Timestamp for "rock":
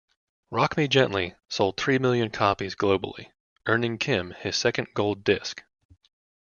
0.49-0.77